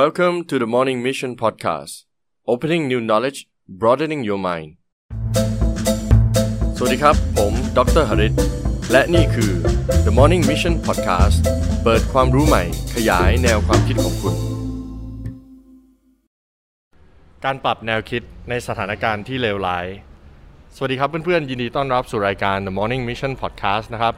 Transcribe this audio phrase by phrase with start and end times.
[0.00, 2.04] Welcome to the Morning Mission Podcast
[2.52, 3.38] Opening new knowledge
[3.80, 4.70] broadening your mind
[6.76, 8.34] สวัสดีครับ ผมดรหริต
[8.92, 9.52] และนี่คือ
[10.06, 11.38] The Morning Mission Podcast
[11.84, 14.34] เปิดความรู้ใหม่ ขยายแนวความคิดของคุณ
[17.44, 19.86] การปรับแนวคิดในสถานการณ์ที่เลวร้าย
[20.76, 24.14] สวัสดีครับเพื่อนๆ ยินดีต้อนรับสู่รายการ The Morning Mission Podcast นะครับ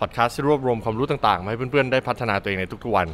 [0.00, 3.08] podcast ที่รวบรวมความรู้ต่างๆ มาให้เพื่อนๆ ได้พัฒนาตัวเองในทุกๆวัน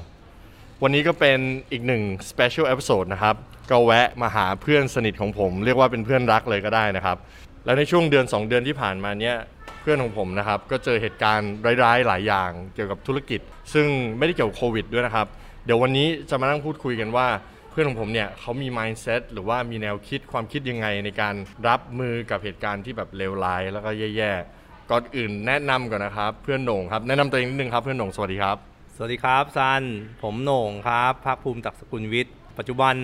[0.86, 1.40] วันนี้ก็เป็น
[1.72, 3.36] อีกหนึ่ง special episode นะครับ
[3.70, 7.16] ก็แวะมาหาเพื่อนสนิทของผม เรียกว่าเป็นเพื่อนรักเลยก็ได้นะครับ
[7.64, 9.36] แล้วในช่วงเดือน 2 เดือนที่ผ่านมาเนี้ย
[9.80, 11.52] เพื่อนของผมนะครับ ก็เจอเหตุการณ์
[11.84, 13.40] ร้ายๆ หลายอย่างเกี่ยวกับธุรกิจ
[13.72, 13.86] ซึ่ง
[14.18, 15.26] ไม่ได้เกี่ยวกับโควิดด้วยนะครับ
[15.64, 17.26] เดี๋ยววันนี้จะมานั่งพูดคุยกันว่า
[17.70, 21.34] เพื่อนของผมเนี่ยเขามี mindset หรือว่ามีแนวคิดความคิดยังไงในการ
[21.68, 29.82] รับมือกับเหตุการณ์ที่แบบเลวร้ายแล้วก็แย่ๆก่อนอื่นแนะนำก่อนนะครับ เพื่อนโหน่งครับแนะนำตัวเองนิดนึงครับเพื่อนโหน่งสวัสดีครับ สวัสดีครับซัน
[30.22, 32.94] ผมโหน่งครับ ภาคภูมิตักสกุลวิทย์ ปัจจุบัน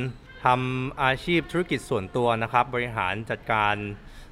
[0.44, 3.74] ทำอาชีพธุรกิจส่วนตัวนะครับ บริหารจัดการ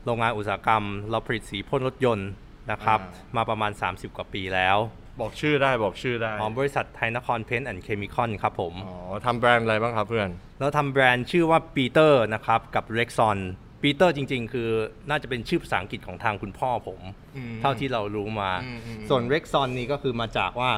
[0.04, 2.30] โรงงานอุตสาหกรรม เราผลิตสีพ่นรถยนต์
[2.70, 4.76] นะครับอ่ามาประมาณ 30 กว่าปีแล้ว
[5.20, 10.28] บอกชื่อได้บอกชื่อได้ของบริษัทไทยนครเพนท์แอนด์เคมีคอลครับผม อ๋อทำแบรนด์อะไรบ้างครับเพื่อน
[10.60, 13.38] แล้วทำแบรนด์ชื่อว่าปีเตอร์นะครับกับ r e x o n
[13.82, 14.68] ปีเตอร์จริง ๆ คือ
[15.10, 17.00] น่าจะเป็นชื่อภาษาอังกฤษของทางคุณพ่อผม
[17.36, 20.70] อืมเท่าที่เรารู้มาอืมอืมส่วน r e x o n นี่ก็คือมาจากว่า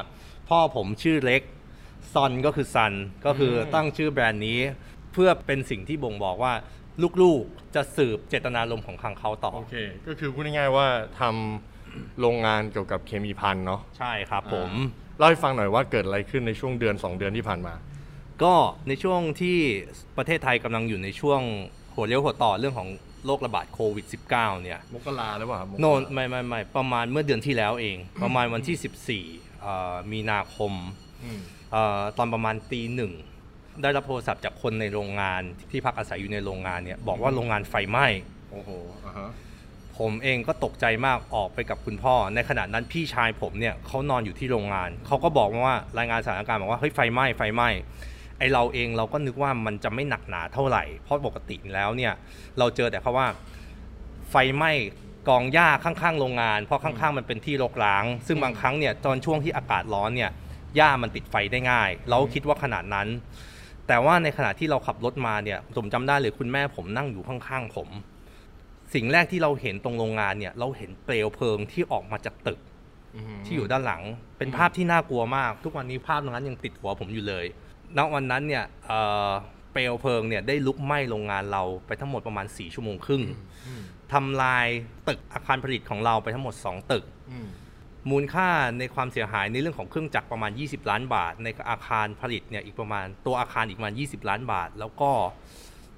[0.51, 1.43] พ่อผมชื่อเล็ก
[2.13, 2.93] ซอนก็คือซัน
[3.27, 4.59] ก็คืออมตั้งชื่อแบรนด์นี้
[5.13, 6.53] เพื่อเป็นสิ่งที่บ่งบอกว่า
[7.23, 9.77] ลูกๆจะสืบเจตนารมณ์ของทางเขาต่อ โอเค
[10.07, 10.87] ก็คือพูดง่ายๆว่า
[11.21, 14.71] ทำโรงงานเกี่ยวกับเคมีพันเนาะใช่ครับผม
[15.19, 17.75] เล่าให้ฟังหน่อยว่าเกิดอะไรขึ้นในช่วงเดือน 2 เดือนที่ผ่านมา
[18.43, 18.55] ก็
[18.89, 19.59] ในช่วงที่
[20.17, 21.41] ประเทศไทยกำลังอยู่ในช่วง
[21.95, 22.89] หัวเลี้ยวหัวต่อเรื่องของ
[23.27, 29.50] โรคระบาดโควิด -19 เนี่ย มกราหรือเปล่าครับมกราโนนไม่ไม่ไม่ประมาณเมื่อเดือนที่แล้วเอง ประมาณวันที่ 14เอ่อ
[30.13, 30.73] มีนาคม
[31.25, 31.41] อืม
[31.73, 33.13] เอ่อตอนประมาณตีหนึ่ง
[33.83, 38.07] ได้รับโทรศัพท์จากคนในโรงงานที่พักอาศัยอยู่ในโรงงานเนี่ยบอกว่าโรงงานไฟไหม้
[38.51, 38.71] โอ้โห
[39.07, 39.31] อ่าฮะ
[39.99, 47.69] ผมเองก็ตกใจมากออกไปกับคุณพ่อ ในขณะนั้นพี่ชายผมเนี่ยเขานอนอยู่ที่โรงงานเขาก็บอกมาว่ารายงานสถานการณ์บอกว่าเฮ้ยไฟไหม้ไฟไหม้
[48.39, 52.13] ไอเราเองเราก็นึกว่ามันจะไม่หนักหนาเท่าไหร่ เพราะปกติแล้วเนี่ย
[52.59, 53.27] เราเจอแต่เขาว่า
[54.31, 54.73] ไฟไหม้
[55.29, 60.31] กองหญ้าข้างๆโรงงาน เพราะข้างๆมันเป็นที่รกร้าง ซึ่งบางครั้งเนี่ยตอนช่วงที่อากาศร้อนเนี่ย
[60.77, 63.09] หญ้ามันติดไฟได้ง่าย เราก็คิดว่าขนาดนั้น
[63.89, 67.89] แต่ว่าในขณะที่เราขับรถมาเนี่ยผมจำได้เลยคุณแม่ผมนั่งอยู่ข้างๆผม
[68.95, 72.61] สิ่งแรกที่เราเห็นตรงโรงงานเนี่ยเราเห็นเปลวเพลิงที่ออกมาจากตึก
[73.17, 74.03] อืมที่อยู่ด้านหลัง
[74.39, 77.45] เป็นภาพที่น่ากลัวมาก ทุกวันนี้ภาพตรงนั้นยังติดหัวผมอยู่เลย
[77.99, 79.31] ณวันนั้นเนี่ยเอ่อ
[79.73, 83.23] เปลวเพลิงเนี่ยได้ลุกไหม้โรงงานเราไปทั้งหมดประมาณ4ชั่วโมงครึ่ง
[83.69, 83.83] อืม
[84.13, 84.67] ทำลาย
[85.09, 87.49] ตึกอาคารผลิตของเราไปทั้งหมด 2 ตึกอืม
[88.11, 88.49] มูลค่า
[88.79, 95.11] ในความเสียหายในเรื่องของเครื่องจักรประมาณ 20 ล้านบาท ในอาคารผลิตเนี่ยอีกประมาณตัวอาคารอีกประมาณ 20 ล้านบาท แล้วก็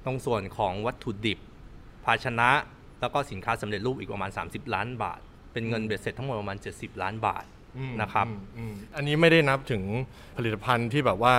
[0.05, 1.39] ตรงส่วนของวัตถุดิบ
[2.05, 2.51] ภาชนะ
[3.01, 5.21] แล้วก็สินค้าสำเร็จรูปอีกประมาณ 30 ล้านบาท
[5.53, 7.45] เป็นเงินเบ็ดเสร็จทั้งหมดประมาณ 70 ล้านบาท
[7.78, 9.83] อืมนะครับอืมอืมอันนี้ไม่ได้นับถึง
[10.37, 11.34] ผลิตภัณฑ์ที่แบบว่า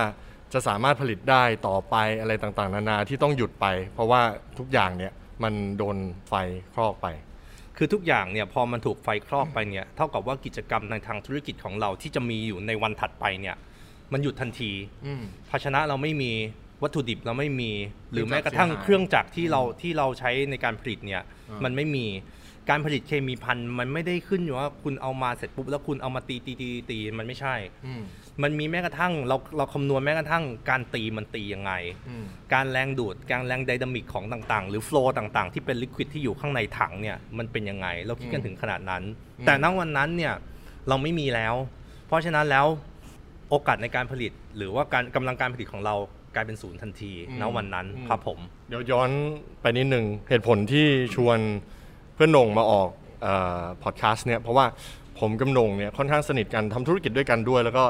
[0.54, 4.22] จะสามารถผลิตได้ต่อไปอะไรต่างๆ นานาที่ต้องหยุดไป เพราะว่า
[4.60, 5.14] ทุกอย่างเนี่ย
[5.44, 6.34] มันโดนไฟ
[6.74, 7.08] คลอกไป
[7.78, 13.56] คือทุกอย่างเนี่ยพอมันถูกไฟคลอกไปเนี่ยเท่ากับว่ากิจกรรมในทางธุรกิจของเราที่จะมีอยู่ในวันถัดไปเนี่ย
[14.12, 14.72] มันหยุดทันที
[15.06, 16.32] อืมภาชนะเราไม่มี
[16.84, 17.72] วัตถุดิบเราไม่มี
[18.12, 22.06] หรือเครื่แม้องจักรกระทั่งเสียหายเครื่องจักรที่เราที่เราใช้ในการผลิตเนี่ยอ่ามัมันไม่มี
[22.70, 28.02] การผลิตเคมีพันธุ์มันไม่ได้ขึ้นอยู่ว่าคุณเอามาเสร็จปุ๊บแล้วคุณเอามาตีตีตีตีมันไม่ใช่อืม
[28.44, 31.72] มันมีแม้กระทั่งเราเราคำนวณแม้กระทั่งการตีมันตียังไง
[32.10, 39.04] อืมการแรงดูดการแรงไดนามิกของต่างๆ หรือโฟล์ต่างๆ ที่เป็นลิควิดที่อยู่ข้างในถังเนี่ยมันเป็นยังไง เราคิดกันถึงขนาดนั้น
[39.40, 40.34] อืมแต่ณวันนั้นเนี่ย
[40.88, 41.56] เราไม่มีแล้ว
[42.08, 42.66] เพราะฉะนั้นแล้ว
[43.50, 45.96] โอกาสในการผลิต หรือว่าการกำลังการผลิตของเรา
[46.36, 49.10] กลายเป็นศูนย์ทันทีณวันนั้นครับผม เดี๋ยวย้อน
[49.62, 50.86] ไปนิดหนึ่งเหตุผลที่
[51.16, 51.40] ชวน
[52.16, 52.90] เพื่อนโหน่งมาออก
[53.84, 54.66] พอดแคสต์เนี่ยเพราะว่า
[55.20, 57.84] ผมกับโหน่งเนี่ยค่อนข้างสนิทกันทำธุรกิจด้วยกันด้วย แล้วก็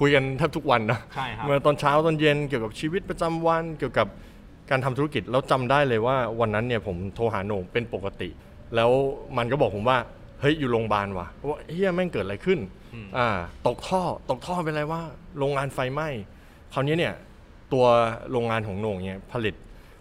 [0.00, 4.06] คุยกันแทบทุกวันนะใช่ครับเมื่อตอนเช้าตอนเย็นเกี่ยวกับชีวิตประจำวันเกี่ยวกับ
[4.70, 8.28] การทำธุรกิจแล้วจำได้เลยว่าวันนั้นเนี่ยผมโทรหาโหน่งเป็นปกติ
[8.74, 8.90] แล้ว
[9.36, 9.98] มันก็บอกผมว่า
[10.40, 12.58] เฮ้ยอยู่โรงพยาบาลว่ะว่าเฮียแม่งเกิดอะไรขึ้น
[12.94, 13.28] อืมอ่า
[13.66, 15.00] ตกท่อตกท่อเป็นไรว่า
[15.38, 16.08] โรงงานไฟไหม้
[16.72, 17.14] คราวนี้เนี่ย
[17.72, 17.86] ตัว
[18.30, 19.54] โรงงานของโหน่งเนี่ยผลิต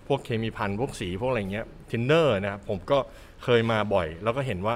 [0.08, 2.98] พวกเคมีภัณฑ์พวกสีพวกอะไรเงี้ยทินเนอร์นะครับผมก็
[3.44, 4.76] เคยมาบ่อย แล้วก็เห็นว่า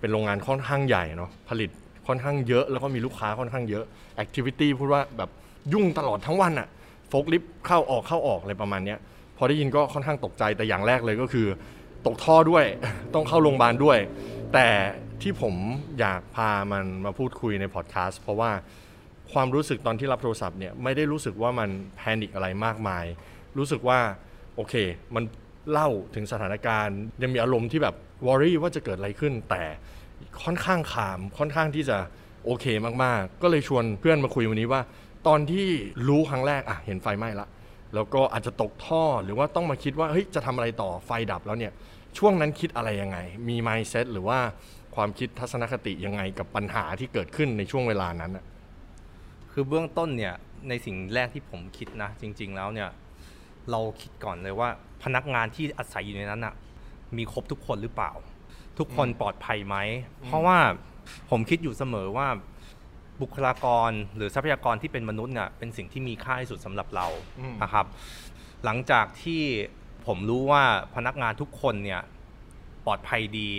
[0.00, 1.70] เป็นโรงงานค่อนข้างใหญ่เนาะผลิต
[2.06, 3.84] ค่อนข้างเยอะแล้วก็มีลูกค้าค่อนข้างเยอะ
[4.16, 5.30] activity พูดว่าแบบ
[5.72, 6.68] ยุ่งตลอดทั้งวันอะ
[7.08, 8.98] โฟกลิฟเข้าออกเข้าออกอะไรประมาณเนี้ย
[9.36, 11.46] พอได้ยินก็ค่อนข้างตกใจแต่อย่างแรกเลยก็คือ
[12.06, 12.64] ตกท่อด้วย
[13.14, 13.98] ต้องเข้าโรงพยาบาลด้วย
[14.54, 14.68] แต่
[15.22, 15.54] ที่ผม
[16.00, 18.50] อยากพามันมาพูดคุยในพอดแคสต์เพราะว่า
[19.32, 23.04] ความรู้สึกตอนที่รับโทรศัพท์เนี่ยไม่ได้รู้สึกว่ามัน panic อะไรมากมาย
[23.58, 23.98] รู้สึกว่า
[24.68, 24.74] เค
[25.14, 25.24] มัน
[25.70, 27.94] เล่าถึงสถานการณ์ ยังมีอารมณ์ที่แบบ
[28.26, 29.62] worry ว่าจะเกิดอะไรขึ้น แต่
[30.42, 31.98] ค่อนข้าง calm ค่อนข้างที่จะ
[32.44, 32.66] โอเค
[33.04, 34.80] มากๆ ก็เลยชวนเพื่อนมาคุยวันนี้ว่า
[35.26, 35.66] ตอนที่
[36.08, 37.46] รู้ครั้งแรกอะเห็นไฟไหม้ละ
[37.94, 41.72] แล้วก็อาจจะตกท่อหรือว่าต้องมาคิดว่าเฮ้ยจะทำอะไรต่อไฟดับแล้วเนี่ย
[42.18, 43.18] ช่วงนั้นคิดอะไรยังไง
[43.48, 44.38] มี mindset หรือว่า
[44.94, 48.44] ความคิดทัศนคติยังไงกับปัญหาที่เกิดขึ้นในช่วงเวลานั้นอะ
[49.52, 50.34] คือเบื้องต้นเนี่ย
[50.68, 52.88] ในสิ่งแรกที่ผมคิดนะ จริง ๆ แล้วเนี่ย
[53.70, 54.68] เราคิดก่อนเลยว่า
[55.02, 56.54] พนักงานที่อาศัยอยู่ในนั้นอะ
[57.16, 58.12] มีครบทุกคนหรือเปล่า
[58.78, 59.76] ทุกคนปลอดภัยไหม
[60.26, 60.58] เพราะว่า
[61.30, 62.28] ผมคิดอยู่เสมอว่า
[63.22, 67.06] บุคลากรหรือทรัพยากรที่เป็นมนุษย์เนี่ยเป็นสิ่งที่มีค่าที่สุดสำหรับเรา
[67.40, 67.86] อืมนะครับ
[68.64, 69.42] หลังจากที่
[70.06, 70.62] ผมรู้ว่า
[70.94, 72.00] พนักงานทุกคนเนี่ย
[72.86, 73.50] ปลอดภัยดี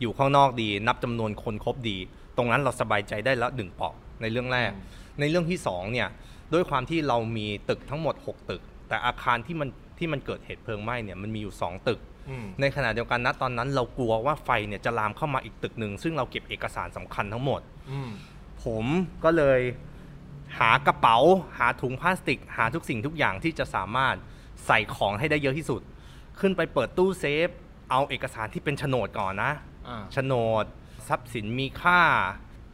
[0.00, 1.96] อยู่ข้างนอกดี นับจำนวนคนครบดี
[2.36, 4.70] ตรงนั้นเราสบายใจได้แล้วหนึ่งเปาะในเรื่องแรก
[5.20, 6.08] ในเรื่องที่สองเนี่ย
[6.52, 9.68] ด้วยความที่เรามีตึกทั้งหมด 6 ตึก แต่อาคารที่มัน
[9.98, 12.00] ที่มันเกิดเหตุเพลิงไหม้เนี่ยมันมีอยู่ 2 ตึก
[12.30, 17.60] อืมในขณะเดียวกันนะตอนนั้นเรากลัวว่าไฟเนี่ยจะลามเข้ามาอีกตึกหนึ่งซึ่งเราเก็บเอกสารสำคัญทั้งหมด
[17.90, 18.10] อืม
[18.64, 18.84] ผม
[19.24, 19.60] ก็เลย
[20.58, 21.16] หากระเป๋า
[21.58, 24.14] หาถุงพลาสติก หาทุกสิ่งทุกอย่างที่จะสามารถ
[24.66, 25.80] ใส่ของให้ได้เยอะที่สุด
[26.40, 27.48] ขึ้นไปเปิดตู้เซฟ
[27.90, 29.52] เอาเอกสารที่เป็นโฉนดก่อนนะ
[29.88, 30.64] อ่าโฉนด
[31.08, 32.00] ทรัพย์สินมีค่า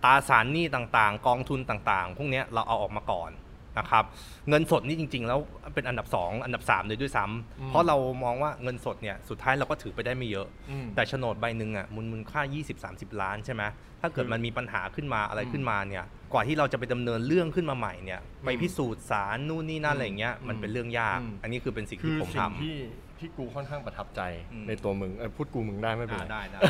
[0.05, 3.31] ตราสารหนี้ต่างๆ กองทุนต่างๆ พวกเนี้ยเราเอาออกมาก่อน
[3.79, 4.05] นะครับ
[4.49, 5.39] เงินสดนี่จริง ๆ แล้ว
[5.75, 12.41] เป็นอันดับ 2 อันดับ3เลยด้วยซ้ำอืมเพราะเรามองว่าเงินสดเนี่ยสุดท้ายเราก็ถือไปได้ไม่เยอะอืมแต่โฉนดใบหนึ่งอะมูลมูลค่า
[12.81, 13.63] 20-30 ล้านใช่ไหม
[14.01, 22.77] ถ้าเกิดคือมันมีปัญหาขึ้นมาอะไรอืมขึ้นมาเนี่ยกว่าที่เราจะไปดำเนินเรื่องขึ้นมาใหม่เนี่ยไปอืมพิสูจน์สารนู่นนี่นั่นอะไรอย่างเงี้ยมันอืมเป็นเรื่องยากอืมอันนี้คือเป็นสิ่งคืที่อผมสิ่ทงที่
[23.19, 24.21] ที่กูค่อนข้างประทับใจ
[24.53, 26.61] อืมในตัวมึงเอ้ยพูดกูมึงได้ไม่เป็นไรอ่าได้ได้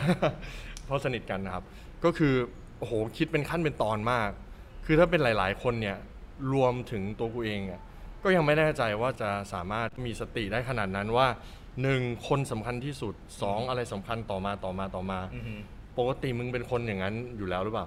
[0.84, 1.64] เพราะสนิทกันนะครับ
[2.04, 2.34] ก็คือ
[2.78, 4.30] โอ้โหคิดเป็นขั้นเป็นตอนมาก
[4.86, 5.96] คือถ้าเป็นหลาย ๆ คนเนี่ย
[6.52, 7.80] รวมถึงตัวกูเองอะ
[8.22, 11.28] ก็ยังไม่แน่ใจว่าจะสามารถมีสติได้ขนาดนั้นว่า
[11.82, 15.54] หนึ่งคนสำคัญที่สุดสองอะไรสำคัญต่อมาต่อมาต่อมาำอือฮึ
[15.98, 17.86] ปกติมึงเป็นคนอย่างนั้นอยู่แล้วหรือเปล่า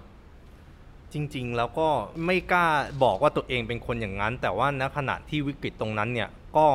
[1.13, 1.89] จริงๆ แล้วก็
[2.25, 2.67] ไม่กล้า
[3.03, 6.67] บอกว่าตัวเองเป็นคนอย่างนั้น แต่ว่าณขณะที่วิกฤตตรงนั้นเนี่ยก็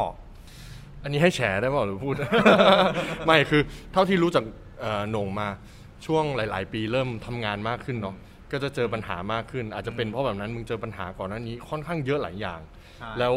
[1.03, 2.15] อันนี้ให้แฉได้เปล่าหรือพูด
[3.27, 3.63] ไม่คือ
[3.93, 4.45] เท่าที่รู้จาก
[4.81, 5.49] เอ่อโหน่งมา
[6.07, 8.17] ช่วงหลาย ๆ ปีเริ่มทำงานมากขึ้นเนาะ
[8.53, 12.61] ก็จะเจอปัญหามากขึ้น อาจจะเป็นเพราะแบบนั้นมึงเจอปัญหาก่อนหน้านี้ค่อนข้างเยอะหลายอย่าง
[13.19, 13.35] แล้ว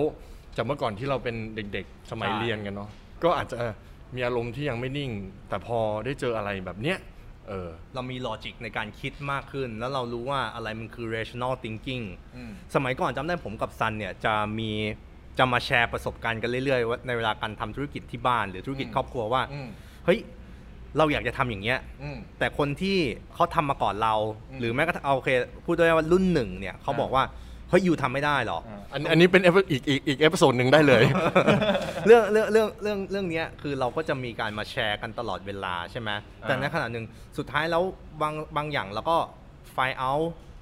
[0.56, 2.90] จากเมื่อก่อนที่เราเป็นเด็กๆ สมัยใช่ เรียนกันเนาะ
[3.24, 3.58] ก็อาจจะ
[4.16, 5.12] มีอารมณ์ที่ยังไม่นิ่ง
[5.50, 6.98] แต่พอได้เจออะไรแบบเนี้ย
[7.48, 12.06] เออ เรามีลอจิกในการคิดมากขึ้น แล้วเรารู้ว่าอะไรมันคือ rational thinking
[12.76, 14.72] สมัยก่อนจำได้ผมกับซันเนี่ยจะมี
[15.40, 19.70] จะมาแชร์ประสบการณ์กันเรื่อยๆว่าในเวลาการทำธุรกิจที่บ้านหรือธุรกิจอืม ครอบครัวว่า อืม
[20.06, 20.20] เฮ้ย
[20.98, 22.98] เราอยากจะทำอย่างเงี้ยอืมแต่คนที่
[23.36, 24.16] เขาทำมาก่อนเรา
[24.50, 25.30] อืมหรือแม้กระทั่งเอาโอเค
[25.66, 27.24] พูดได้ว่ารุ่นหนึ่งเนี่ยเขาอ่าบอกว่า
[27.70, 31.04] เฮ้ยอยู่ทำไม่ได้หรอกอ่าอันอันนี้เป็น epi อีกอีกอีก episode หนึ่งได้เลย
[32.06, 36.10] เรื่องเรื่องเรื่องเรื่องเรื่องเนี้ยคือเราก็จะมีการมาแชร์กันตลอดเวลาใช่ไหม
[36.42, 37.06] แต่ในขณะหนึ่ง
[37.38, 37.84] สุดท้ายแล้ว
[38.22, 39.18] บางบางอย่างเราก็
[39.74, 40.14] ไฟเอา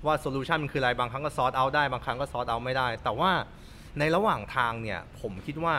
[0.05, 3.31] ว่า solution มันคืออะไรบางครั้งก็ซอร์ t เอาได้บางครั้งก็ sort out ไม่ได้ แต่ว่า
[3.99, 5.75] ในระหว่างทางเนี่ยผมคิดว่า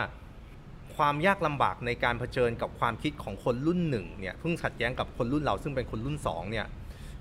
[0.99, 6.65] ความยากลำบากในการเผชิญกับความคิดของคนรุ่นหนึ่งเนี่ยซึ่งขัดแย้งกับคนรุ่นเราซึ่งเป็นคนรุ่นสองเนี่ย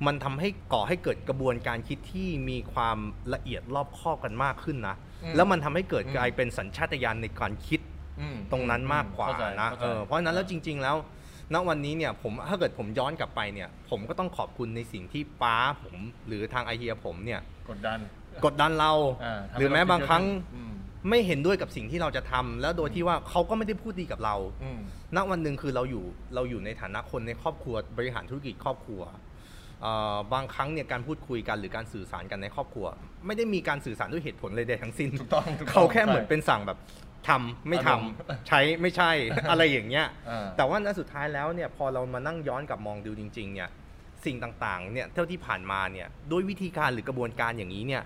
[0.07, 2.99] มันทำให้ก่อให้เกิดกระบวนการคิดที่มีความ
[3.35, 7.81] ละเอียดรอบคอบกันมากขึ้นนะอืมแล้วมันทำให้เกิดอืมกลายเป็นสัญชาตญาณในการคิด
[8.21, 10.97] อืมตรงนั้นมากกว่าเข้ใจนะข้ใจเออเพราะฉะนั้นแล้วจริง ๆ แล้ว
[11.55, 17.99] ณวันนี้เนี่ยผมถ้าเกิดผมย้อนกลับไปเนี่ยผมก็ต้องขอบคุณในสิ่งที่ป้าผมหรือทางไอเฮียผมเนี่ยกดดัน
[18.45, 18.93] กดดันเรา
[19.25, 20.25] อ่าทำให้หรือแม้เคิดบางครั้ง
[20.55, 20.68] อืม
[21.09, 24.81] ไม่เห็นด้วยกับสิ่งที่เราจะทำแล้วโดยที่ว่าเขาก็ไม่ได้พูดดีกับเราอืม
[25.17, 29.03] ณวันหนึ่งคือเราอยู่เราอยู่ในฐานะคนในครอบครัวบริหารธุรกิจครอบครัว
[29.83, 32.87] เอ่อบางครั้งเนี่ยการพูดคุยกันหรือการสื่อสารกันในครอบครัว
[33.27, 36.79] ไม่ได้มีการสื่อสารด้วยเหตุผลเลยใดทั้งสิ้นถูกต้องถูกต้องเขาแค่ใช่เหมือนเป็นสั่งแบบ
[37.29, 38.13] ทำไม่ทำอารมณ์
[38.49, 39.11] ใช้ไม่ใช่
[39.51, 43.69] อะไรอย่างเงี้ยอ่าแต่ว่าณสุดท้ายแล้วเนี่ยพอเรามานั่งย้อนกลับมองดูจริง ๆ เนี่ย
[44.25, 48.03] สิ่งต่างๆเนี่ยเท่าที่ผ่านมาเนี่ยด้วยวิธีการหรือกระบวนการอย่างนี้เนี่ย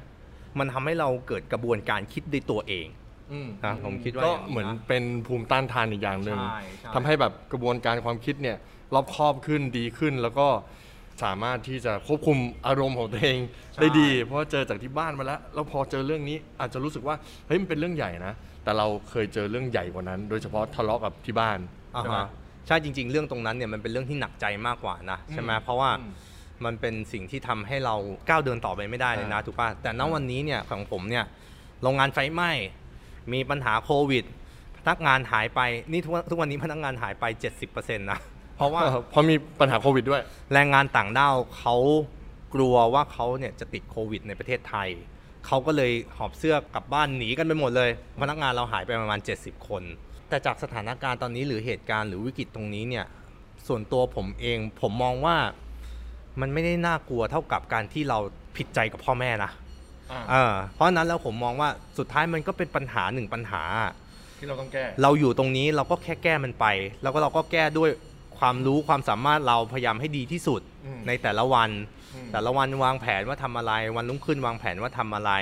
[0.58, 2.86] มันทำให้เราเกิดกระบวนการคิดด้วยตัวเอง
[3.32, 8.56] อืมนะผมคิดว่าก็อย่างนี้นะเหมือนเป็นภูมิต้านทานอีกอย่างหนึ่งใช่ใช่ทำให้แบบกระบวนการความคิดเนี่ย
[8.94, 10.48] รอบคอบขึ้นดีขึ้นแล้วก็
[11.24, 13.38] สามารถที่จะควบคุมอารมณ์ของตัวเอง
[13.80, 17.16] ได้ดี เพราะว่าเจอจากที่บ้านมาแล้วแล้วพอเจอเรื่องนี้อาจจะรู้สึกว่า
[17.46, 21.58] เฮ้ยมันเป็นเรื่องใหญ่นะแต่เราเคยเจอเรื่องใหญ่กว่านั้น โดยเฉพาะทะเลาะกับที่บ้าน
[21.96, 22.28] อ่าใช่ไหมฮะ
[22.66, 26.04] ใช่จริง ๆ เรื่องตรงนั้นเนี่ยมันเป็นเรื่องที่หนักใจมากกว่านะใช่ไหมอืมเพราะว่าอื
[26.64, 27.94] มมันเป็นสิ่งที่ทำให้เรา
[28.28, 31.24] ก้าวเดินต่อไปไม่ได้เลยนะอ่าถูกป่ะแต่ณวันนี้เนี่ยของผมเนี่ย
[31.82, 32.50] โรงงานไฟไหม้
[33.32, 34.24] มีปัญหาโควิด
[34.78, 35.60] พนักงานหายไป
[35.92, 37.24] นี่ทุกวันทุกวันนี้พนักงานหายไป
[37.64, 38.20] 70%นะ
[38.56, 41.76] เพราะว่าเพราะมีปัญหาโควิดด้วย แรงงานต่างด้าวเขา
[42.54, 44.88] กลัวว่าเขาเนี่ยจะติดโควิด ในประเทศไทย
[45.46, 47.90] เขาก็เลยหอบเสื้อกลับบ้านหนีกันไปหมดเลย
[48.22, 49.82] พนักงานเราหายไปประมาณ 70 คน
[50.28, 53.06] แต่จากสถานการณ์ตอนนี้หรือเหตุการณ์หรือวิกฤตตรงนี้เนี่ย
[53.66, 55.36] ส่วนตัวผมเองผมมองว่า
[56.40, 58.18] มันไม่ได้น่ากลัวเท่ากับการที่เรา
[58.56, 59.50] ผิดใจกับพ่อแม่นะ
[60.12, 63.62] อ่าเออเพราะฉะนั้นแล้วผมมองว่าสุดท้ายมันก็เป็นปัญหาหนึ่งปัญหา
[64.38, 66.66] ที่เราต้องแก้ เราอยู่ตรงนี้เราก็แค่แก้มันไป
[67.02, 67.90] แล้วก็เราก็แก้ด้วย
[68.38, 71.70] ความรู้ความสามารถเราพยายามให้ดีที่สุดอืมในแต่ละวัน
[72.14, 75.32] อืมแต่ละวันวางแผนว่าทำอะไร วันรุ่งขึ้นวางแผนว่าทำอะไร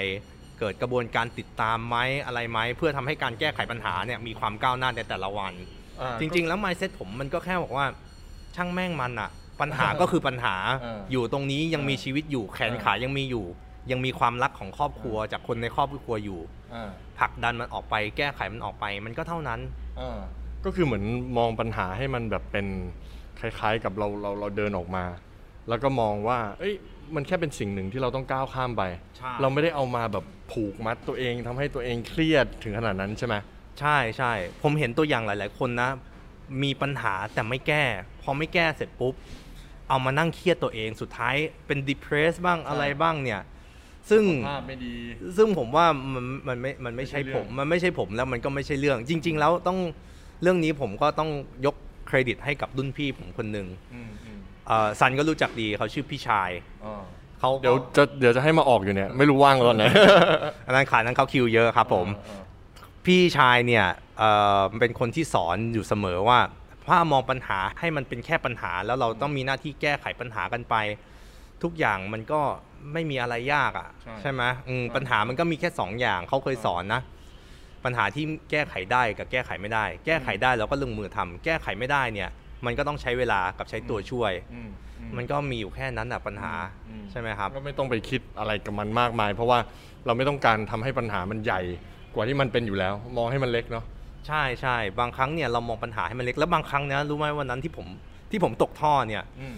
[0.59, 5.52] เกิดกระบวนการติดตามไหมอะไรไหมเพื่อทำให้การแก้ไขปัญหาเนี่ยมีความก้าวหน้าในแต่ละวัน
[6.00, 7.87] อ่าจริง ๆ แล้ว mindset ผมมันก็แค่บอกว่า
[8.56, 9.30] ช่างแม่งมันอะ
[9.62, 13.47] ปัญหาก็คือปัญหาเอออยู่ตรงนี้ยังเออมีชีวิตอยู่แขนเออขายังมีอยู่
[13.90, 16.40] ยังมีความรักของครอบครัวจากคนในครอบครัวอยู่
[16.75, 19.61] อ่าผลักดันมันออกไป แก้ไขมันออกไป มันก็เท่านั้น
[20.00, 20.19] อ่า
[20.64, 21.05] ก็คือเหมือน
[21.38, 22.67] มองปัญหาให้มันแบบเป็น
[23.40, 25.05] คล้าย ๆ กับเราเราเราเดินออกมา
[25.69, 26.75] แล้วก็มองว่า เอ้ย
[27.14, 28.83] มันแค่เป็นสิ่งหนึ่งที่เราต้องก้าวข้ามไป
[29.17, 33.35] ใช่เราไม่ได้เอามาแบบผูกมัดตัวเองทำให้ตัวเองเครียดถึงขนาดนั้นใช่ไหม
[33.81, 35.90] ใช่ใช่ผมเห็นตัวอย่างหลาย ๆ คนนะ
[36.62, 37.85] มีปัญหาแต่ไม่แก้
[38.23, 39.14] พอไม่แก้เสร็จปุ๊บ
[39.90, 41.35] เอามานั่งเครียดตัวเองสุดท้าย
[41.66, 43.40] เป็น depress บ้างอะไรบ้างเนี่ย
[44.11, 44.94] ซึ่งภาพไม่ดี
[45.37, 49.78] ซึ่งผมว่ามันมันไม่มันไม่ใช่ไม่ใช่ผเรื่มองมันไม่ใช่ผมแล้วมันก็ไม่ใช่เรื่อง จริง ๆ แล้วต้อง
[50.42, 51.30] เรื่องนี้ผมก็ต้อง
[51.66, 56.50] ยกเครดิตให้กับรุ่นพี่ผมคนหนึ่งอืมอืมเอ่อซันก็รู้จักดีเขาชื่อพี่ชาย
[56.85, 57.02] อ่า
[57.40, 59.85] เขาก็เดี๋ยวจะเดี๋ยวจะให้มาออกอยู่เนี่ย ไม่รู้ว่างตอนไหน
[60.66, 62.42] อันนั้นขานั้นเขาคิวเยอะครับผมอ่า
[63.06, 63.87] พี่ชายเนี่ย
[64.18, 66.38] เอ่อเป็นคนที่สอนอยู่เสมอว่า
[66.90, 70.75] ถ้ามองปัญหาให้มันเป็นแค่ปัญหา แล้วเราต้องมีหน้าที่แก้ไขปัญหากันไป
[71.62, 72.40] ทุกอย่างมันก็
[72.92, 77.02] ไม่มีอะไรยากอะ่ะใช่ใช่ไหมอืมใช่ปัญหามันก็มีแค่สองอย่างเขาเคยสอนนะ
[77.85, 82.30] ปัญหาที่แก้ไขได้กับแก้ไขไม่ได้ แก้ไขได้เราก็ลงมือทำแก้ไขไม่ได้เนี่ย
[82.66, 86.52] มันก็ต้องใช้เวลากับใช้ตัวช่วยอืมอืมันก็มีอยู่แค่นั้นอะปัญหา
[86.88, 89.59] อืมใช่ไหมครับ ก็ไม่ต้องไปคิดอะไรกับมันมากมาย เพราะว่า
[90.06, 91.61] เราไม่ต้องการทำให้ปัญหามันใหญ่
[92.14, 93.85] กว่าที่มันเป็นอยู่แล้ว มองให้มันเล็กเนาะ
[94.27, 97.87] ใช่ใช่บางครั้งเนี่ยเรามองปัญหาให้มันเล็กแล้วบางครั้งนะรู้ไหมวันนั้นที่ผม
[98.31, 99.55] ที่ผมตกท่อเนี่ยอืม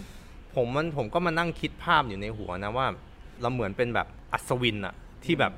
[0.55, 2.85] ผมมันผมก็มานั่งคิดภาพอยู่ในหัวนะว่า
[3.41, 4.93] เราเหมือนเป็นแบบอัศวินอะ
[5.23, 5.53] ที่แบบ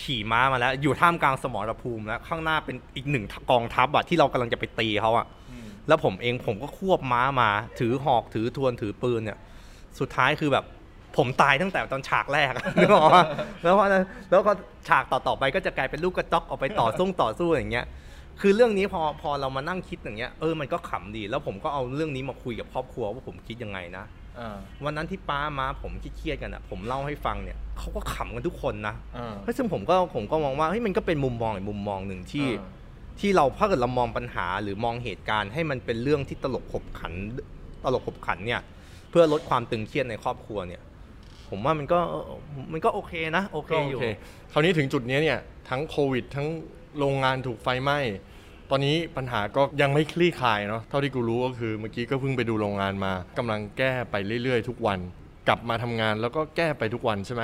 [0.00, 9.38] ขี่ม้ามาแล้ว อยู่ท่ามกลางสมรภูมิแล้วข้างหน้าเป็นอีกหนึ่งกองทัพอะที่เรากำลังจะไปตีเขาอะอืมแล้วผมเองผมก็ควบม้ามา ถือหอกถือทวนถือปืนเนี่ย
[9.98, 10.64] สุดท้ายคือแบบ
[11.16, 13.24] ผมตายตั้งแต่ตอนฉากแรกอะนึกออกปะ
[13.62, 13.86] แล้วพอ
[14.30, 14.52] แล้วก็
[14.88, 17.86] ฉากต่อๆไปก็จะกลายเป็นลูกกระจอกออกไปต่อสู้ต่อสู้อย่างเงี้ย
[18.40, 24.04] คือเรื่องนี้พอพอเรามานั่งคิดอย่างเงี้ยเออมันก็ขำดี แล้วผมก็เอาเรื่องนี้มาคุยกับครอบครัวว่าผมคิดยังไงนะ
[24.38, 32.76] อ่าวันนั้นที่ป้ามาผมเครียดๆกันอะ ผมเล่าให้ฟังเนี่ยเขาก็ขำกันทุกคนนะอ่าเฮ้ยซึ่งผมก็ผมก็มองว่าเฮ้ยมันก็เป็นมุมมองอีกมุมมองหนึ่งที่อ่า
[33.20, 37.12] ที่เราถ้าเกิดเรามองปัญหาหรือมองเหตุการณ์ให้มันเป็นเรื่องที่ตลกขบขัน
[37.84, 38.60] ตลกขบขันเนี่ย
[39.10, 40.82] เพื่อลดความตึงเครียดในครอบครัวเนี่ย
[41.50, 41.98] ผมว่ามันก็
[42.72, 44.06] มันก็โอเคนะโอเคก็อโอยู่เค
[44.52, 46.46] คราวนี้ถึงจุดนี้เนี่ยทั้งโควิดทั้ง
[46.98, 47.98] โรงงานถูกไฟไหม้
[48.70, 54.98] ตอนนี้ปัญหาก็ยังไม่คลี่คลายเนาะ เท่าที่กูรู้ก็คือเมื่อกี้ก็เพิ่งไปดูโรงงานมากำลังแก้ไปเรื่อยๆ ทุกวัน
[55.48, 57.42] กลับมาทำงานแล้วก็แก้ไปทุกวันใช่ไหม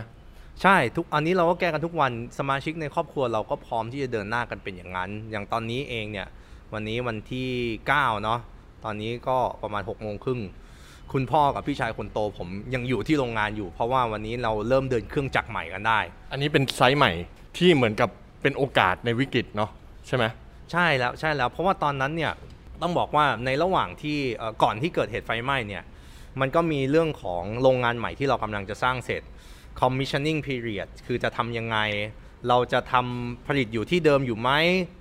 [0.62, 6.26] ใช่ทุกอันนี้เราก็แก้กันทุกวันสมาชิกในครอบครัวเราก็พร้อมที่จะเดินหน้ากันเป็นอย่างนั้น อย่างตอนนี้เองเนี่ย
[6.72, 7.48] วันนี้วันที่
[7.90, 8.40] 9 เนาะ
[8.84, 10.40] ตอนนี้ก็ประมาณ6กโมงครึ่ง
[11.12, 16.00] คุณพ่อกับพี่ชายคนโตผมยังอยู่ที่โรงงานอยู่ เพราะว่าวันนี้เราเริ่มเดินเครื่องจักรใหม่กันได้
[16.32, 17.12] อันนี้เป็นไซส์ใหม่
[17.58, 18.10] ที่เหมือนกับ
[18.44, 19.70] เป็นโอกาสในวิกฤตเนาะ
[20.06, 20.24] ใช่ไหม
[20.72, 22.32] ใช่แล้วใช่แล้วเพราะว่าตอนนั้นเนี่ย
[22.82, 25.82] ต้องบอกว่าในระหว่างที่เอ่อก่อนที่เกิดเหตุไฟไหม้เนี่ย
[26.40, 29.22] มันก็มีเรื่องของโรงงานใหม่ที่เรากำลังจะสร้างเสร็จ
[29.80, 31.78] commissioning period คือจะทำยังไง
[32.48, 34.50] เราจะทำผลิตอยู่ที่เดิมอยู่ไหม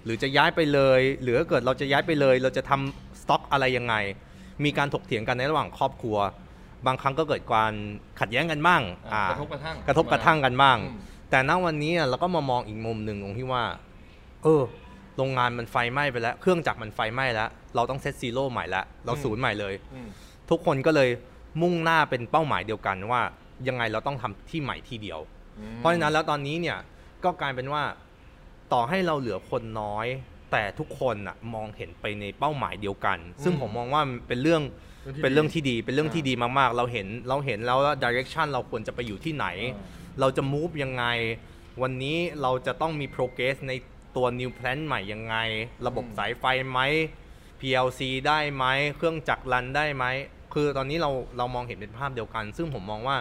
[0.06, 3.96] หรือจะย้ายไปเลย หรือถ้าเกิดเราจะย้ายไปเลย เราจะทำสต็อกอะไรยังไง
[4.64, 6.18] มีการถกเถียงกันในระหว่างครอบครัว
[6.86, 7.74] บางครั้งก็เกิดการ
[8.20, 8.82] ขัดแย้งกันบ้าง
[9.14, 11.00] อ่ากระทบกระทั่งกระทบกระทั่งกันบ้างอืม
[11.34, 13.64] แต่ณวันนี้อะเราก็มามองอีกมุมหนึ่งตรงที่ว่า
[14.44, 14.64] เออ
[15.18, 20.08] โรงงานมันไฟไหม้ไปแล้ว เครื่องจักรมันไฟไหม้แล้ว เราต้องเซตซีโร่ใหม่แล้วเราศูนย์ใหม่เลยอืม
[20.50, 21.10] ทุกคนก็เลย
[21.62, 23.22] มุ่งหน้าเป็นเป้าหมายเดียวกันว่า
[23.68, 25.20] ยังไงเราต้องทำที่ใหม่ที่เดียว
[25.78, 26.78] เพราะฉะนั้นแล้วตอนนี้เนี่ย
[27.24, 27.84] ก็กลายเป็นว่า
[28.74, 30.08] ต่อให้เราเหลือคนน้อย
[30.52, 34.62] แต่ทุกคนอะมองเห็นไปในเป้าหมายเดียวกัน ซึ่งผมมองว่ามันเป็นเรื่อง
[35.24, 39.46] เป็นเรื่องที่ดีเป็นเรื่องที่ดีมากๆ เราเห็นเราเห็นแล้วว่า direction เราควรจะไปอยู่ที่ไหน
[40.20, 41.06] เราจะ move ยังไง
[41.82, 43.74] วันนี้เราจะต้องมี progress ใน
[44.16, 45.36] ตัว new plan ใหม่ยังไง
[45.88, 46.80] ระบบอืมสายไฟไหม
[47.60, 48.66] PLC ได้ไหม
[48.96, 50.06] เครื่องจักรรันได้ไหม
[50.54, 53.18] คือตอนนี้เราเรามองเห็นเป็นภาพเดียวกัน ซึ่งผมมองว่า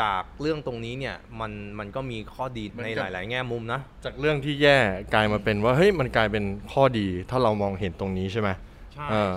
[0.00, 4.78] จากเรื่องตรงนี้เนี่ยมันมันก็มีข้อดีในหลาย ๆ แง่มุมนะ จากเรื่องที่แย่
[5.14, 8.48] กลายมาเป็นว่าเฮ้ยมันกลายเป็นข้อดีถ้าเรามองเห็นตรงนี้ใช่ไหม
[8.94, 9.34] ใช่เออ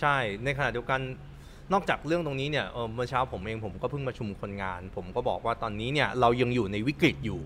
[0.00, 1.00] ใช่ในขณะเดียวกัน
[1.72, 7.40] นอกจากเรื่องตรงนี้เนี่ยเออเมื่อเช้าผมเองผมก็เพิ่งประชุมคนงาน ผมก็บอกว่าตอนนี้เนี่ยเรายังอยู่ในวิกฤตอยู่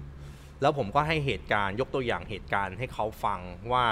[0.62, 3.40] แล้วผมก็ให้เหตุการณ์ยกตัวอย่างเหตุการณ์ให้เขาฟัง
[3.72, 3.84] ว่า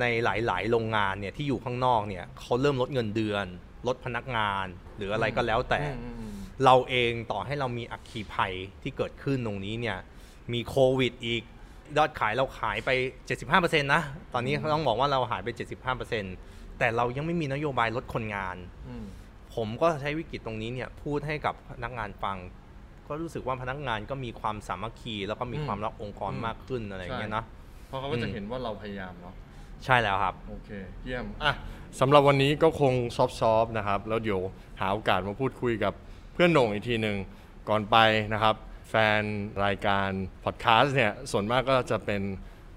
[0.00, 3.46] ในหลาย ๆ โรงงานเนี่ยที่อยู่ข้างนอกเนี่ยเขาเริ่มลดเงินเดือน
[3.86, 5.80] ลดพนักงาน หรืออะไรก็แล้วแต่
[6.64, 9.98] เราเองต่อให้เรามีอัคคีภัยที่เกิดขึ้นตรงนี้เนี่ย
[10.52, 11.42] มีโควิดอีก
[11.96, 12.90] ยอดขายเราขายไป
[13.38, 14.02] 75%นะ
[14.34, 15.48] ตอนนี้ต้องบอกว่าเราหายไป
[16.14, 18.56] 75%แต่เรายังไม่มีนโยบายลดคนงาน
[19.54, 22.36] ผมก็ใช้วิกฤตตรงนี้เนี่ยพูดให้กับพนักงานฟัง
[23.08, 27.44] ก็รู้สึกว่าพนักงานก็มีความสามัคคี แล้วก็มีอืมความรักองค์กรอืมมากขึ้นอะไรอย่างเงี้ยใช่นะ
[27.86, 29.34] เพราะเขาก็จะอืมเห็นว่าเราพยายามเนาะ
[29.84, 30.70] ใช่แล้วครับ โอเค
[31.04, 31.52] เยี่ยมอะ
[32.00, 34.40] สำหรับวันนี้ก็คงซอฟต์ๆนะครับ แล้วเดี๋ยว
[34.80, 35.92] หาโอกาสมาพูดคุยกับ
[36.32, 37.16] เพื่อนโหน่งอีกทีหนึ่ง
[37.68, 37.96] ก่อนไป
[38.32, 38.54] นะครับ
[38.90, 39.22] แฟน
[39.64, 40.10] รายการ
[40.44, 42.22] พอดแคสต์เนี่ยส่วนมากก็จะเป็น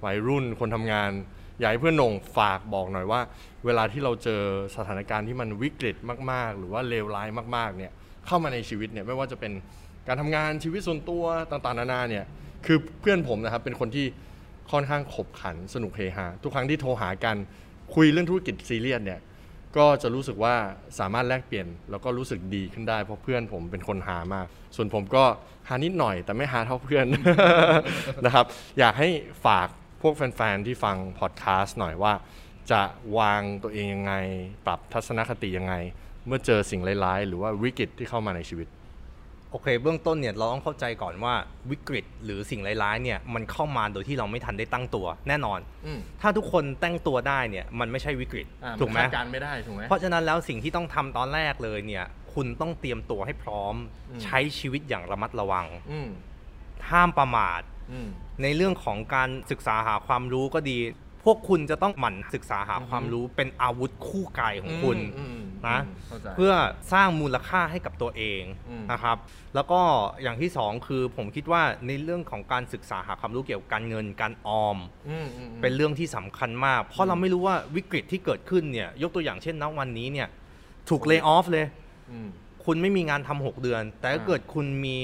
[0.06, 1.12] วัยรุ่นคนทำงาน
[1.60, 3.22] อยากให้เพื่อนหนงฝากบอกหน่อยว่า
[3.66, 4.42] เวลาที่เราเจอ
[4.76, 5.96] สถานการณ์ที่มันวิกฤต
[6.32, 7.92] มาก ๆ หรือว่าเลวร้ายมากๆเนี่ย
[8.26, 9.52] เข้ามาในชีวิตเนี่ยไม่ว่าจะเป็น
[10.08, 12.26] การทำงานชีวิตส่วนตัวต่างๆนานาเนี่ย
[12.66, 14.06] คือเพื่อนผมนะครับเป็นคนที่
[14.72, 17.36] ค่อนข้างขบขันสนุกเฮฮาทุกครั้งที่โทรหากัน
[17.96, 19.20] คุยเรื่องธุรกิจซีเรียสเนี่ย
[19.78, 20.56] ก็จะรู้สึกว่า
[21.00, 25.24] สามารถแลกเปลี่ยน แล้วก็รู้สึกดีขึ้นได้เพราะเพื่อนผมเป็นคนหามาก ส่วนผมก็
[25.68, 27.06] หานิดหน่อยแต่ไม่หาเท่าเพื่อน
[28.26, 28.46] นะครับ
[28.80, 29.10] อยากให้
[29.46, 29.68] ฝาก
[30.02, 32.14] พวกแฟนๆที่ฟังพอดแคสต์หน่อยว่า
[32.72, 32.82] จะ
[33.18, 34.14] วางตัวเองยังไง
[34.66, 35.74] ปรับทัศนคติยังไง
[36.28, 38.68] เมื่อเจอสิ่งร้ายๆ หรือว่าวิกฤตที่เข้ามาในชีวิต
[39.52, 41.34] โอเค เบื้องต้นเนี่ยเราต้องเข้าใจก่อนว่า
[41.72, 53.76] วิกฤตหรือสิ่งร้ายๆเนี่ยมันเข้ามาโดยที่เราไม่ทันได้ตั้งตัวแน่นอนอืมถ้าทุกคนตั้งตัวได้เนี่ยมันไม่ใช่วิกฤตอ่าถูกไหมนคาดการณ์ไม่ได้ถูกไหมเพราะฉะนั้นแล้วสิ่งที่ต้องทำตอนแรกเลยเนี่ยคุณต้องเตรียมตัวให้พร้อม
[54.12, 56.10] อืมใช้ชีวิตอย่างระมัดระวังอืม
[56.90, 57.62] ห้ามประมาท
[57.92, 58.10] อืม
[58.42, 60.80] ในเรื่องของการศึกษาหาความรู้ก็ดี
[61.26, 66.54] พวกคุณจะต้องหมั่นศึกษาหาอือฮึความรู้เป็นอาวุธคู่กายของคุณอืมนะเข้าใจเพื่อ
[66.94, 69.18] สร้างมูลค่าให้กับตัวเองอืมนะครับ
[69.56, 69.82] แล้วก็
[70.22, 74.78] อย่างที่สองคือผมคิดว่าในเรื่องของการศึกษาหาความรู้เกี่ยวกับการเงินการออม
[75.10, 80.28] อืมอืมเป็นเรื่องที่สำคัญมาก เพราะเราไม่รู้ว่าวิกฤตที่เกิดขึ้นเนี่ย ยกตัวอย่างเช่นณวันนี้เนี่ย
[80.90, 81.66] ถูกเลิกออฟเลย
[82.12, 82.30] อืม
[82.66, 84.98] คุณไม่มีงานทำหกเดือน แต่ถ้าอ่าเกิดคุณมี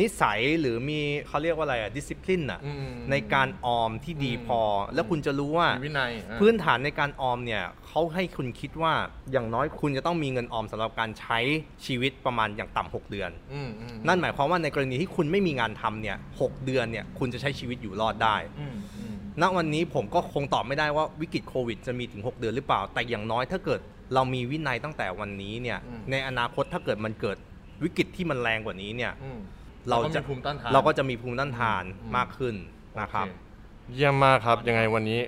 [0.00, 4.60] นิสัยหรือมีเขาเรียกว่าอะไรอะดิสซิ p ลินอะอืมในการออมที่ดีอืมพอ
[4.94, 8.92] แล้วคุณจะรู้ว่ามีวินัยอะพื้นฐานในการออมเนี่ยเขาให้คุณคิดว่า
[9.32, 11.38] อย่างน้อยคุณจะต้องมีเงินออมสำหรับการใช้
[11.86, 23.80] ชีวิตประมาณอย่างต่ำหกเดือนอืมอืมนั่นหมายความว่าในกรณีที่คุณไม่มีงานทำเนี่ยหกเดือนเนี่ยคุณจะใช้ชีวิตอยู่รอดได้อืมอืมณวันนี้ผมก็คงตอบไม่ได้ว่าวิกฤตโควิดจะมีถึง 6 เดือนหรือเปล่า แต่อย่างน้อยถ้าเกิด
[24.14, 27.36] เรามีวินัยตั้งแต่วันนี้เนี่ยอืมในอนาคตถ้าเกิดมันเกิด
[27.84, 29.40] วิกฤตที่มันแรงกว่านี้เนี่ยอืม
[29.90, 32.54] เราก็จะมีภูมิต้านทานเราก็จะมีภูมิต้านทานอืมมากขึ้น
[33.00, 35.20] นะครับโอเเยี่ยมมากครับ ยังไงวันนี้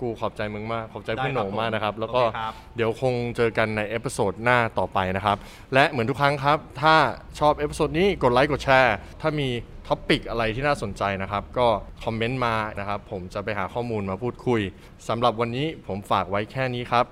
[0.00, 5.36] กูขอบใจมึงมาก ขอบใจได้พี่โหน่งครับมากนะครับ แล้วก็โอเคครับเดี๋ยวคงเจอกันใน episode หน้าต่อไปนะครับ
[5.74, 6.94] และเหมือนทุกครั้งครับ ถ้า
[7.38, 9.48] ชอบ episode นี้กดไลค์กดแชร์ ถ้ามี
[9.88, 11.66] topic อะไรที่น่าสนใจนะครับ ก็
[12.04, 14.60] คอมเมนต์มานะครับ ผมจะไปหาข้อมูลมาพูดคุย
[15.08, 17.06] สำหรับวันนี้ผมฝากไว้แค่นี้ครับ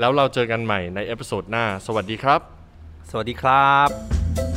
[0.00, 2.40] แล้วเราเจอกันใหม่ในเอพิโซดหน้า สวัสดีครับ
[3.10, 4.53] สวัสดีครับ